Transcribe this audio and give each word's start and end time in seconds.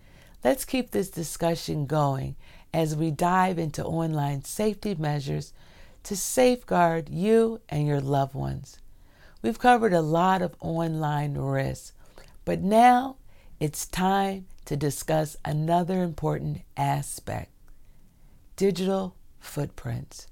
let's 0.49 0.65
keep 0.65 0.93
this 0.93 1.11
discussion 1.11 1.85
going 1.85 2.35
as 2.73 2.97
we 2.97 3.11
dive 3.11 3.59
into 3.59 3.85
online 3.85 4.43
safety 4.43 4.95
measures 4.95 5.53
to 6.03 6.17
safeguard 6.17 7.11
you 7.11 7.61
and 7.69 7.87
your 7.87 8.01
loved 8.01 8.35
ones. 8.35 8.79
We've 9.43 9.59
covered 9.59 9.93
a 9.93 10.01
lot 10.01 10.41
of 10.41 10.57
online 10.61 11.35
risks, 11.35 11.93
but 12.47 12.63
now 12.63 13.17
it's 13.61 13.85
time 13.85 14.47
to 14.65 14.75
discuss 14.75 15.37
another 15.45 16.03
important 16.03 16.63
aspect 16.79 17.51
digital 18.57 19.17
footprints. 19.39 20.29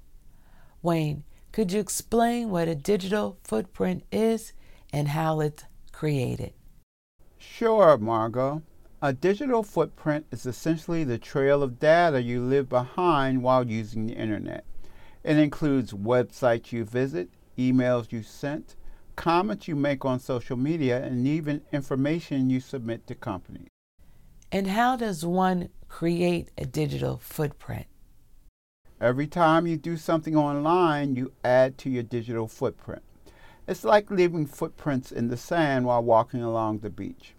Wayne, 0.81 1.25
could 1.53 1.73
you 1.73 1.81
explain 1.81 2.49
what 2.49 2.69
a 2.69 2.75
digital 2.75 3.37
footprint 3.45 4.03
is 4.11 4.55
and 4.95 5.09
how 5.09 5.41
it's 5.41 5.65
created? 5.93 6.55
Sure, 7.39 7.99
Margot. 7.99 8.63
A 9.03 9.13
digital 9.13 9.63
footprint 9.63 10.25
is 10.31 10.47
essentially 10.47 11.05
the 11.05 11.19
trail 11.19 11.63
of 11.63 11.79
data 11.79 12.23
you 12.23 12.43
leave 12.43 12.71
behind 12.71 13.43
while 13.43 13.67
using 13.67 14.07
the 14.07 14.15
internet. 14.15 14.65
It 15.23 15.37
includes 15.37 15.93
websites 15.93 16.73
you 16.73 16.87
visit, 16.87 17.29
emails 17.59 18.11
you 18.11 18.23
sent, 18.23 18.75
comments 19.15 19.69
you 19.69 19.77
make 19.77 20.07
on 20.07 20.19
social 20.19 20.57
media, 20.57 21.03
and 21.05 21.27
even 21.27 21.61
information 21.73 22.49
you 22.49 22.59
submit 22.59 23.07
to 23.09 23.15
companies. 23.15 23.69
And 24.51 24.69
how 24.69 24.97
does 24.97 25.27
one 25.27 25.69
create 25.89 26.51
a 26.57 26.65
digital 26.65 27.19
footprint? 27.19 27.87
Every 28.99 29.27
time 29.27 29.67
you 29.67 29.77
do 29.77 29.99
something 29.99 30.35
online, 30.35 31.17
you 31.17 31.33
add 31.45 31.77
to 31.79 31.91
your 31.91 32.03
digital 32.03 32.49
footprint. 32.49 33.03
It's 33.69 33.85
like 33.85 34.11
leaving 34.11 34.47
footprints 34.47 35.13
in 35.13 35.29
the 35.29 35.37
sand 35.37 35.85
while 35.85 36.03
walking 36.03 36.43
along 36.43 36.79
the 36.79 36.89
beach. 36.89 37.35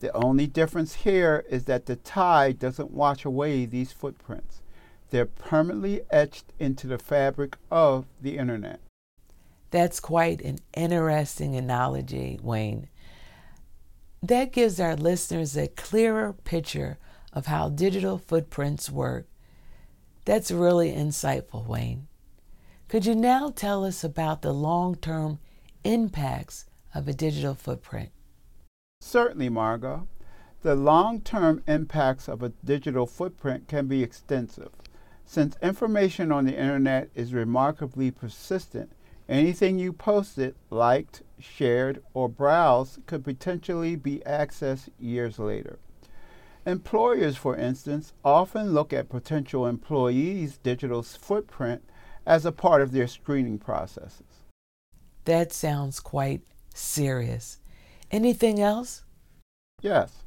The 0.00 0.14
only 0.16 0.46
difference 0.46 0.94
here 0.94 1.44
is 1.48 1.64
that 1.64 1.86
the 1.86 1.96
tide 1.96 2.58
doesn't 2.58 2.90
wash 2.90 3.24
away 3.24 3.66
these 3.66 3.92
footprints. 3.92 4.62
They're 5.10 5.26
permanently 5.26 6.02
etched 6.10 6.52
into 6.58 6.86
the 6.86 6.98
fabric 6.98 7.56
of 7.70 8.06
the 8.20 8.38
internet. 8.38 8.80
That's 9.70 10.00
quite 10.00 10.40
an 10.40 10.58
interesting 10.74 11.54
analogy, 11.54 12.40
Wayne. 12.42 12.88
That 14.22 14.52
gives 14.52 14.80
our 14.80 14.96
listeners 14.96 15.56
a 15.56 15.68
clearer 15.68 16.32
picture 16.44 16.98
of 17.32 17.46
how 17.46 17.68
digital 17.68 18.18
footprints 18.18 18.90
work. 18.90 19.28
That's 20.24 20.50
really 20.50 20.92
insightful, 20.92 21.66
Wayne. 21.66 22.06
Could 22.88 23.06
you 23.06 23.14
now 23.14 23.50
tell 23.50 23.84
us 23.84 24.02
about 24.02 24.42
the 24.42 24.52
long 24.52 24.94
term 24.96 25.38
impacts 25.84 26.64
of 26.94 27.06
a 27.06 27.12
digital 27.12 27.54
footprint? 27.54 28.10
Certainly, 29.00 29.48
Margot. 29.48 30.06
The 30.62 30.74
long 30.74 31.22
term 31.22 31.62
impacts 31.66 32.28
of 32.28 32.42
a 32.42 32.52
digital 32.64 33.06
footprint 33.06 33.66
can 33.66 33.86
be 33.86 34.02
extensive. 34.02 34.70
Since 35.24 35.56
information 35.62 36.30
on 36.30 36.44
the 36.44 36.58
internet 36.58 37.08
is 37.14 37.32
remarkably 37.32 38.10
persistent, 38.10 38.92
anything 39.28 39.78
you 39.78 39.92
posted, 39.92 40.54
liked, 40.68 41.22
shared, 41.38 42.02
or 42.14 42.28
browsed 42.28 43.06
could 43.06 43.24
potentially 43.24 43.96
be 43.96 44.22
accessed 44.26 44.88
years 44.98 45.38
later. 45.38 45.78
Employers, 46.66 47.36
for 47.36 47.56
instance, 47.56 48.12
often 48.22 48.74
look 48.74 48.92
at 48.92 49.08
potential 49.08 49.66
employees' 49.66 50.58
digital 50.58 51.02
footprint 51.02 51.82
as 52.26 52.44
a 52.44 52.52
part 52.52 52.82
of 52.82 52.92
their 52.92 53.06
screening 53.06 53.58
processes. 53.58 54.44
That 55.24 55.52
sounds 55.52 56.00
quite 56.00 56.42
serious. 56.74 57.59
Anything 58.10 58.60
else? 58.60 59.04
Yes. 59.82 60.24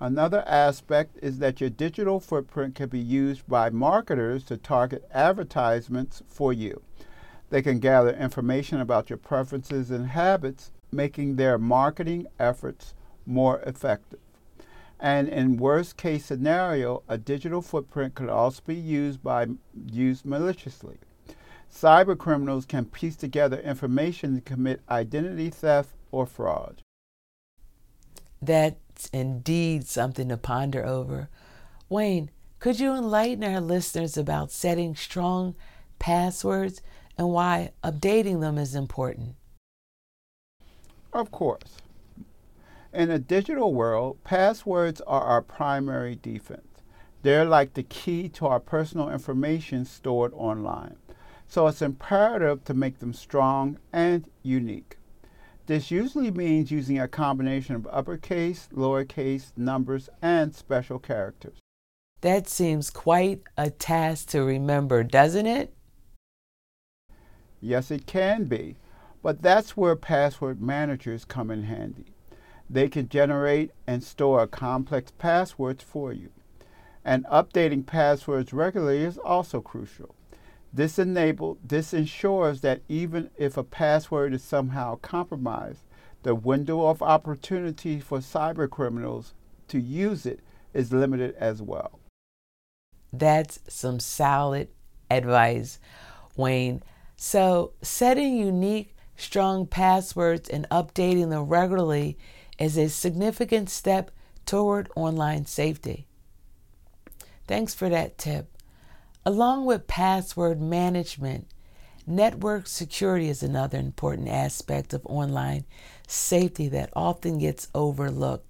Another 0.00 0.42
aspect 0.48 1.18
is 1.22 1.38
that 1.38 1.60
your 1.60 1.70
digital 1.70 2.18
footprint 2.18 2.74
can 2.74 2.88
be 2.88 2.98
used 2.98 3.46
by 3.46 3.70
marketers 3.70 4.42
to 4.44 4.56
target 4.56 5.04
advertisements 5.12 6.22
for 6.26 6.52
you. 6.52 6.82
They 7.50 7.62
can 7.62 7.78
gather 7.78 8.10
information 8.10 8.80
about 8.80 9.10
your 9.10 9.18
preferences 9.18 9.90
and 9.90 10.08
habits, 10.08 10.72
making 10.90 11.36
their 11.36 11.58
marketing 11.58 12.26
efforts 12.38 12.94
more 13.26 13.60
effective. 13.60 14.18
And 14.98 15.28
in 15.28 15.56
worst 15.56 15.96
case 15.96 16.24
scenario, 16.24 17.02
a 17.08 17.18
digital 17.18 17.62
footprint 17.62 18.14
could 18.14 18.28
also 18.28 18.62
be 18.66 18.74
used 18.74 19.22
by 19.22 19.46
used 19.86 20.24
maliciously. 20.24 20.98
Cyber 21.72 22.18
criminals 22.18 22.66
can 22.66 22.84
piece 22.86 23.16
together 23.16 23.60
information 23.60 24.34
to 24.34 24.40
commit 24.40 24.80
identity 24.90 25.50
theft 25.50 25.94
or 26.10 26.26
fraud. 26.26 26.81
That's 28.42 29.08
indeed 29.12 29.86
something 29.86 30.28
to 30.28 30.36
ponder 30.36 30.84
over. 30.84 31.28
Wayne, 31.88 32.30
could 32.58 32.80
you 32.80 32.92
enlighten 32.92 33.44
our 33.44 33.60
listeners 33.60 34.16
about 34.16 34.50
setting 34.50 34.96
strong 34.96 35.54
passwords 35.98 36.82
and 37.16 37.28
why 37.30 37.70
updating 37.84 38.40
them 38.40 38.58
is 38.58 38.74
important? 38.74 39.36
Of 41.12 41.30
course. 41.30 41.78
In 42.92 43.10
a 43.10 43.18
digital 43.18 43.72
world, 43.72 44.18
passwords 44.24 45.00
are 45.02 45.22
our 45.22 45.42
primary 45.42 46.18
defense. 46.20 46.66
They're 47.22 47.44
like 47.44 47.74
the 47.74 47.82
key 47.84 48.28
to 48.30 48.46
our 48.46 48.60
personal 48.60 49.08
information 49.08 49.84
stored 49.84 50.32
online. 50.34 50.96
So 51.46 51.66
it's 51.68 51.82
imperative 51.82 52.64
to 52.64 52.74
make 52.74 52.98
them 52.98 53.12
strong 53.12 53.78
and 53.92 54.28
unique. 54.42 54.96
This 55.66 55.90
usually 55.90 56.30
means 56.30 56.72
using 56.72 56.98
a 56.98 57.06
combination 57.06 57.76
of 57.76 57.86
uppercase, 57.90 58.68
lowercase, 58.74 59.52
numbers, 59.56 60.08
and 60.20 60.54
special 60.54 60.98
characters. 60.98 61.58
That 62.20 62.48
seems 62.48 62.90
quite 62.90 63.42
a 63.56 63.70
task 63.70 64.28
to 64.30 64.42
remember, 64.42 65.02
doesn't 65.04 65.46
it? 65.46 65.74
Yes, 67.60 67.92
it 67.92 68.06
can 68.06 68.44
be, 68.44 68.76
but 69.22 69.42
that's 69.42 69.76
where 69.76 69.94
password 69.94 70.60
managers 70.60 71.24
come 71.24 71.50
in 71.50 71.64
handy. 71.64 72.06
They 72.68 72.88
can 72.88 73.08
generate 73.08 73.70
and 73.86 74.02
store 74.02 74.46
complex 74.48 75.12
passwords 75.12 75.84
for 75.84 76.12
you. 76.12 76.30
And 77.04 77.24
updating 77.26 77.86
passwords 77.86 78.52
regularly 78.52 79.04
is 79.04 79.18
also 79.18 79.60
crucial. 79.60 80.14
This 80.72 80.98
enable 80.98 81.58
this 81.62 81.92
ensures 81.92 82.62
that 82.62 82.80
even 82.88 83.30
if 83.36 83.56
a 83.56 83.64
password 83.64 84.32
is 84.32 84.42
somehow 84.42 84.96
compromised, 84.96 85.82
the 86.22 86.34
window 86.34 86.86
of 86.86 87.02
opportunity 87.02 88.00
for 88.00 88.18
cyber 88.18 88.70
criminals 88.70 89.34
to 89.68 89.78
use 89.78 90.24
it 90.24 90.40
is 90.72 90.92
limited 90.92 91.34
as 91.36 91.60
well. 91.60 91.98
That's 93.12 93.58
some 93.68 94.00
solid 94.00 94.68
advice, 95.10 95.78
Wayne. 96.36 96.82
So, 97.16 97.72
setting 97.82 98.36
unique, 98.36 98.96
strong 99.16 99.66
passwords 99.66 100.48
and 100.48 100.66
updating 100.70 101.28
them 101.28 101.44
regularly 101.48 102.16
is 102.58 102.78
a 102.78 102.88
significant 102.88 103.68
step 103.68 104.10
toward 104.46 104.90
online 104.96 105.44
safety. 105.44 106.06
Thanks 107.46 107.74
for 107.74 107.88
that 107.90 108.16
tip. 108.16 108.51
Along 109.24 109.66
with 109.66 109.86
password 109.86 110.60
management, 110.60 111.46
network 112.08 112.66
security 112.66 113.28
is 113.28 113.40
another 113.40 113.78
important 113.78 114.26
aspect 114.26 114.92
of 114.92 115.06
online 115.06 115.64
safety 116.08 116.66
that 116.70 116.90
often 116.96 117.38
gets 117.38 117.68
overlooked. 117.72 118.48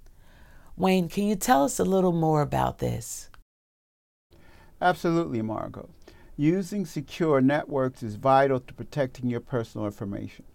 Wayne, 0.74 1.10
can 1.10 1.24
you 1.24 1.36
tell 1.36 1.62
us 1.62 1.78
a 1.78 1.84
little 1.84 2.12
more 2.12 2.40
about 2.40 2.78
this? 2.78 3.28
Absolutely, 4.80 5.42
Margot. 5.42 5.90
Using 6.38 6.86
secure 6.86 7.42
networks 7.42 8.02
is 8.02 8.14
vital 8.14 8.58
to 8.58 8.72
protecting 8.72 9.28
your 9.28 9.40
personal 9.40 9.86
information. 9.86 10.46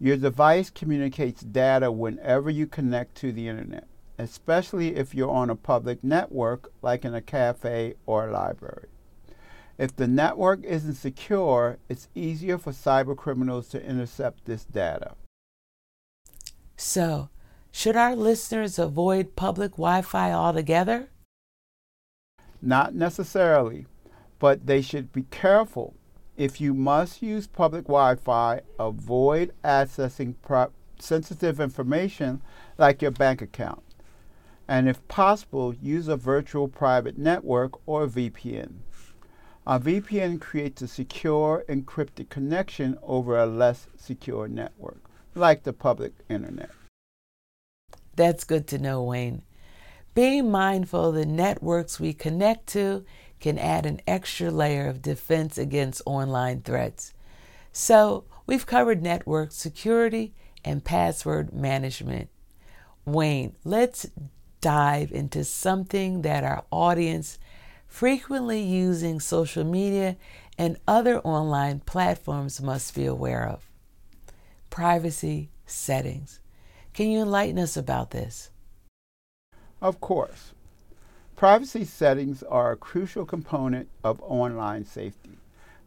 Your 0.00 0.16
device 0.16 0.70
communicates 0.70 1.42
data 1.42 1.92
whenever 1.92 2.48
you 2.48 2.66
connect 2.66 3.16
to 3.16 3.32
the 3.32 3.48
internet, 3.48 3.86
especially 4.18 4.96
if 4.96 5.14
you're 5.14 5.30
on 5.30 5.50
a 5.50 5.54
public 5.56 6.02
network 6.02 6.72
like 6.80 7.04
in 7.04 7.14
a 7.14 7.20
cafe 7.20 7.96
or 8.06 8.28
a 8.28 8.32
library. 8.32 8.88
If 9.78 9.94
the 9.94 10.08
network 10.08 10.64
isn't 10.64 10.94
secure, 10.94 11.78
it's 11.88 12.08
easier 12.14 12.58
for 12.58 12.72
cybercriminals 12.72 13.70
to 13.70 13.84
intercept 13.84 14.44
this 14.44 14.64
data. 14.64 15.14
So, 16.76 17.30
should 17.70 17.94
our 17.94 18.16
listeners 18.16 18.78
avoid 18.78 19.36
public 19.36 19.72
Wi 19.72 20.02
Fi 20.02 20.32
altogether? 20.32 21.10
Not 22.60 22.94
necessarily, 22.94 23.86
but 24.40 24.66
they 24.66 24.82
should 24.82 25.12
be 25.12 25.22
careful. 25.30 25.94
If 26.36 26.60
you 26.60 26.74
must 26.74 27.22
use 27.22 27.46
public 27.46 27.84
Wi 27.84 28.16
Fi, 28.16 28.62
avoid 28.80 29.52
accessing 29.62 30.34
pro- 30.42 30.72
sensitive 30.98 31.60
information 31.60 32.42
like 32.78 33.00
your 33.00 33.12
bank 33.12 33.42
account. 33.42 33.82
And 34.66 34.88
if 34.88 35.06
possible, 35.08 35.74
use 35.74 36.08
a 36.08 36.16
virtual 36.16 36.66
private 36.66 37.16
network 37.16 37.78
or 37.86 38.06
VPN. 38.06 38.80
A 39.70 39.78
VPN 39.78 40.40
creates 40.40 40.80
a 40.80 40.88
secure 40.88 41.62
encrypted 41.68 42.30
connection 42.30 42.96
over 43.02 43.36
a 43.36 43.44
less 43.44 43.86
secure 43.96 44.48
network, 44.48 45.02
like 45.34 45.64
the 45.64 45.74
public 45.74 46.14
internet. 46.30 46.70
That's 48.16 48.44
good 48.44 48.66
to 48.68 48.78
know, 48.78 49.02
Wayne. 49.02 49.42
Being 50.14 50.50
mindful 50.50 51.12
the 51.12 51.26
networks 51.26 52.00
we 52.00 52.14
connect 52.14 52.66
to 52.68 53.04
can 53.40 53.58
add 53.58 53.84
an 53.84 54.00
extra 54.06 54.50
layer 54.50 54.88
of 54.88 55.02
defense 55.02 55.58
against 55.58 56.00
online 56.06 56.62
threats. 56.62 57.12
So, 57.70 58.24
we've 58.46 58.64
covered 58.64 59.02
network 59.02 59.52
security 59.52 60.32
and 60.64 60.82
password 60.82 61.52
management. 61.52 62.30
Wayne, 63.04 63.54
let's 63.64 64.06
dive 64.62 65.12
into 65.12 65.44
something 65.44 66.22
that 66.22 66.42
our 66.42 66.64
audience 66.72 67.38
frequently 67.88 68.60
using 68.60 69.18
social 69.18 69.64
media 69.64 70.16
and 70.56 70.78
other 70.86 71.18
online 71.20 71.80
platforms 71.80 72.60
must 72.60 72.94
be 72.94 73.06
aware 73.06 73.44
of 73.44 73.68
privacy 74.70 75.50
settings. 75.66 76.40
Can 76.92 77.10
you 77.10 77.22
enlighten 77.22 77.58
us 77.58 77.76
about 77.76 78.10
this? 78.10 78.50
Of 79.80 80.00
course. 80.00 80.52
Privacy 81.36 81.84
settings 81.84 82.42
are 82.42 82.72
a 82.72 82.76
crucial 82.76 83.24
component 83.24 83.88
of 84.02 84.20
online 84.22 84.84
safety. 84.84 85.38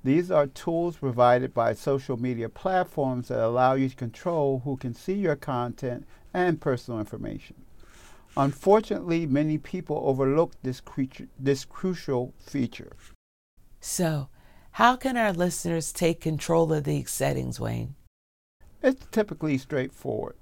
These 0.03 0.31
are 0.31 0.47
tools 0.47 0.97
provided 0.97 1.53
by 1.53 1.73
social 1.73 2.17
media 2.17 2.49
platforms 2.49 3.27
that 3.27 3.39
allow 3.39 3.73
you 3.73 3.89
to 3.89 3.95
control 3.95 4.61
who 4.63 4.77
can 4.77 4.93
see 4.93 5.13
your 5.13 5.35
content 5.35 6.07
and 6.33 6.59
personal 6.59 6.99
information. 6.99 7.60
Unfortunately, 8.37 9.25
many 9.25 9.57
people 9.57 10.01
overlook 10.05 10.53
this, 10.63 10.79
creature, 10.79 11.27
this 11.37 11.65
crucial 11.65 12.33
feature. 12.39 12.95
So, 13.79 14.29
how 14.71 14.95
can 14.95 15.17
our 15.17 15.33
listeners 15.33 15.91
take 15.91 16.21
control 16.21 16.71
of 16.71 16.85
these 16.85 17.09
settings, 17.09 17.59
Wayne? 17.59 17.95
It's 18.81 19.05
typically 19.11 19.57
straightforward. 19.57 20.35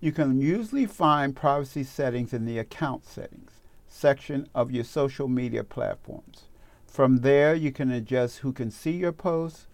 You 0.00 0.12
can 0.12 0.40
usually 0.40 0.86
find 0.86 1.34
privacy 1.34 1.84
settings 1.84 2.32
in 2.32 2.44
the 2.44 2.58
Account 2.58 3.04
Settings 3.04 3.52
section 3.88 4.48
of 4.54 4.70
your 4.70 4.84
social 4.84 5.28
media 5.28 5.64
platforms. 5.64 6.44
From 6.86 7.18
there, 7.18 7.54
you 7.54 7.72
can 7.72 7.90
adjust 7.90 8.38
who 8.38 8.52
can 8.52 8.70
see 8.70 8.92
your 8.92 9.12
posts, 9.12 9.66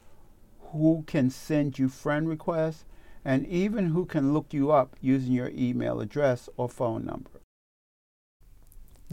who 0.72 1.05
can 1.06 1.31
send 1.31 1.78
you 1.78 1.88
friend 1.88 2.28
requests, 2.28 2.84
and 3.25 3.46
even 3.46 3.88
who 3.88 4.05
can 4.05 4.32
look 4.34 4.52
you 4.52 4.70
up 4.70 4.96
using 5.00 5.32
your 5.32 5.50
email 5.55 6.00
address 6.00 6.49
or 6.56 6.69
phone 6.69 7.05
number. 7.05 7.40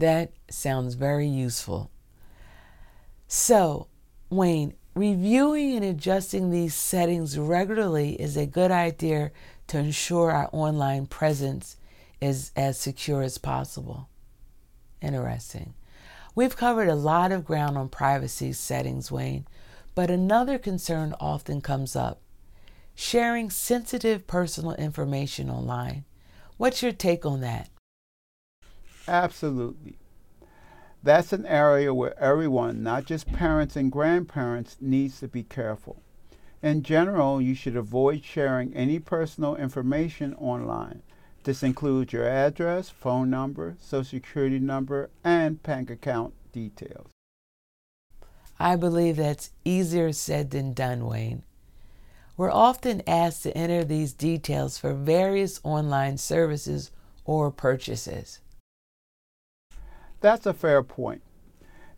That 0.02 0.32
sounds 0.50 0.94
very 0.94 1.28
useful. 1.28 1.88
So, 3.28 3.86
Wayne, 4.30 4.74
reviewing 4.96 5.76
and 5.76 5.84
adjusting 5.84 6.50
these 6.50 6.74
settings 6.74 7.38
regularly 7.38 8.20
is 8.20 8.36
a 8.36 8.44
good 8.44 8.72
idea 8.72 9.30
to 9.68 9.78
ensure 9.78 10.32
our 10.32 10.50
online 10.50 11.06
presence 11.06 11.76
is 12.20 12.50
as 12.56 12.80
secure 12.80 13.22
as 13.22 13.38
possible. 13.38 14.08
Interesting. 15.00 15.74
We've 16.34 16.56
covered 16.56 16.88
a 16.88 16.96
lot 16.96 17.30
of 17.30 17.44
ground 17.44 17.78
on 17.78 17.88
privacy 17.88 18.54
settings, 18.54 19.12
Wayne, 19.12 19.46
but 19.94 20.10
another 20.10 20.58
concern 20.58 21.14
often 21.20 21.60
comes 21.60 21.94
up 21.94 22.20
sharing 22.96 23.50
sensitive 23.50 24.26
personal 24.26 24.74
information 24.74 25.48
online. 25.48 26.04
What's 26.56 26.82
your 26.82 26.90
take 26.90 27.24
on 27.24 27.40
that? 27.42 27.68
Absolutely. 29.08 29.96
That's 31.02 31.32
an 31.32 31.46
area 31.46 31.92
where 31.92 32.18
everyone, 32.18 32.82
not 32.82 33.06
just 33.06 33.32
parents 33.32 33.74
and 33.74 33.90
grandparents, 33.90 34.76
needs 34.80 35.18
to 35.20 35.28
be 35.28 35.42
careful. 35.42 36.00
In 36.62 36.84
general, 36.84 37.42
you 37.42 37.56
should 37.56 37.74
avoid 37.74 38.24
sharing 38.24 38.72
any 38.74 39.00
personal 39.00 39.56
information 39.56 40.34
online. 40.34 41.02
This 41.42 41.64
includes 41.64 42.12
your 42.12 42.28
address, 42.28 42.88
phone 42.88 43.30
number, 43.30 43.76
social 43.80 44.18
security 44.18 44.60
number, 44.60 45.10
and 45.24 45.60
bank 45.60 45.90
account 45.90 46.34
details. 46.52 47.08
I 48.60 48.76
believe 48.76 49.16
that's 49.16 49.50
easier 49.64 50.12
said 50.12 50.52
than 50.52 50.72
done, 50.72 51.04
Wayne. 51.04 51.42
We're 52.36 52.52
often 52.52 53.02
asked 53.08 53.42
to 53.42 53.56
enter 53.58 53.82
these 53.82 54.12
details 54.12 54.78
for 54.78 54.94
various 54.94 55.60
online 55.64 56.16
services 56.16 56.92
or 57.24 57.50
purchases. 57.50 58.38
That's 60.22 60.46
a 60.46 60.54
fair 60.54 60.82
point. 60.82 61.20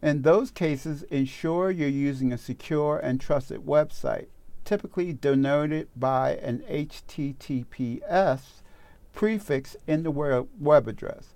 In 0.02 0.22
those 0.22 0.50
cases, 0.50 1.04
ensure 1.04 1.70
you're 1.70 1.88
using 1.88 2.32
a 2.32 2.38
secure 2.38 2.98
and 2.98 3.20
trusted 3.20 3.60
website 3.60 4.26
typically 4.64 5.12
denoted 5.12 5.88
by 5.94 6.36
an 6.36 6.64
HTTPS 6.68 8.40
prefix 9.12 9.76
in 9.86 10.02
the 10.02 10.10
web 10.10 10.88
address. 10.88 11.34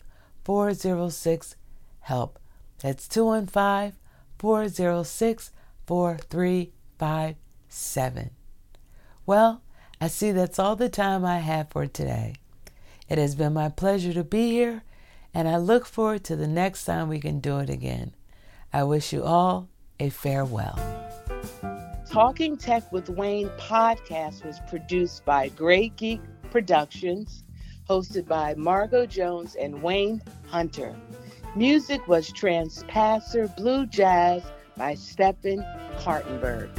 406 0.44 1.56
HELP. 2.00 2.38
That's 2.80 3.08
215 3.08 3.94
406 4.38 5.50
4357. 5.86 8.30
Well, 9.26 9.62
I 10.00 10.06
see 10.06 10.30
that's 10.30 10.60
all 10.60 10.76
the 10.76 10.88
time 10.88 11.24
I 11.24 11.38
have 11.38 11.70
for 11.70 11.86
today. 11.86 12.34
It 13.08 13.18
has 13.18 13.34
been 13.34 13.52
my 13.52 13.68
pleasure 13.68 14.12
to 14.12 14.22
be 14.22 14.50
here, 14.50 14.82
and 15.34 15.48
I 15.48 15.56
look 15.56 15.86
forward 15.86 16.22
to 16.24 16.36
the 16.36 16.46
next 16.46 16.84
time 16.84 17.08
we 17.08 17.18
can 17.18 17.40
do 17.40 17.58
it 17.58 17.68
again. 17.68 18.14
I 18.72 18.84
wish 18.84 19.12
you 19.12 19.24
all 19.24 19.68
a 19.98 20.10
farewell. 20.10 20.78
Talking 22.08 22.56
Tech 22.56 22.90
with 22.92 23.08
Wayne 23.08 23.50
podcast 23.58 24.44
was 24.44 24.60
produced 24.68 25.24
by 25.24 25.48
Great 25.48 25.96
Geek 25.96 26.20
Productions, 26.50 27.42
hosted 27.90 28.26
by 28.26 28.54
Margot 28.54 29.06
Jones 29.06 29.56
and 29.56 29.82
Wayne 29.82 30.22
Hunter. 30.46 30.94
Music 31.56 32.06
was 32.06 32.32
Transpasser 32.32 33.48
Blue 33.56 33.84
Jazz 33.86 34.42
by 34.76 34.94
Stephen 34.94 35.64
Kartenberg. 35.98 36.70